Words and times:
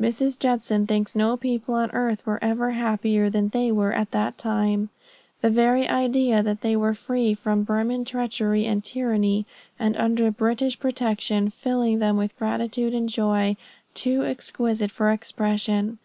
Mrs. 0.00 0.38
Judson 0.38 0.86
thinks 0.86 1.14
no 1.14 1.36
people 1.36 1.74
on 1.74 1.90
earth 1.90 2.24
were 2.24 2.38
ever 2.42 2.70
happier 2.70 3.28
than 3.28 3.50
they 3.50 3.70
were 3.70 3.92
at 3.92 4.12
that 4.12 4.38
time; 4.38 4.88
the 5.42 5.50
very 5.50 5.86
idea 5.86 6.42
that 6.42 6.62
they 6.62 6.74
were 6.74 6.94
free 6.94 7.34
from 7.34 7.64
Burman 7.64 8.06
treachery 8.06 8.64
and 8.64 8.82
tyranny, 8.82 9.44
and 9.78 9.94
under 9.98 10.30
British 10.30 10.80
protection, 10.80 11.50
filling 11.50 11.98
them 11.98 12.16
with 12.16 12.34
gratitude 12.38 12.94
and 12.94 13.10
joy 13.10 13.58
too 13.92 14.24
exquisite 14.24 14.90
for 14.90 15.10
expression. 15.10 15.98